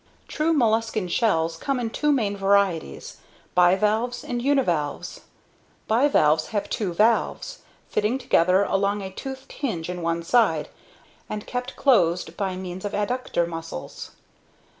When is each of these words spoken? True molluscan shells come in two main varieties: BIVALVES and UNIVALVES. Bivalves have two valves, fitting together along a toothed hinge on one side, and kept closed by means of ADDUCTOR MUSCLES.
True 0.27 0.51
molluscan 0.51 1.09
shells 1.11 1.55
come 1.57 1.79
in 1.79 1.91
two 1.91 2.11
main 2.11 2.35
varieties: 2.35 3.17
BIVALVES 3.53 4.23
and 4.23 4.41
UNIVALVES. 4.41 5.21
Bivalves 5.87 6.47
have 6.47 6.67
two 6.71 6.91
valves, 6.91 7.59
fitting 7.87 8.17
together 8.17 8.63
along 8.63 9.03
a 9.03 9.11
toothed 9.11 9.51
hinge 9.51 9.91
on 9.91 10.01
one 10.01 10.23
side, 10.23 10.69
and 11.29 11.45
kept 11.45 11.75
closed 11.75 12.35
by 12.35 12.55
means 12.55 12.83
of 12.83 12.95
ADDUCTOR 12.95 13.45
MUSCLES. 13.45 14.09